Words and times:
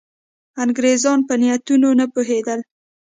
انګرېزان 0.63 1.19
په 1.27 1.33
نیتونو 1.41 1.89
نه 1.99 2.05
پوهېدل. 2.13 2.59